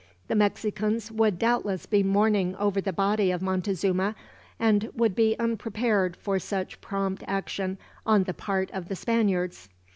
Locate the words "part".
8.33-8.71